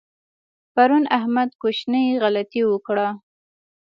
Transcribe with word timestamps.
پرون 0.73 1.03
احمد 1.17 1.49
کوچنۍ 1.61 2.05
غلطۍ 2.21 2.61
وکړه. 2.67 3.07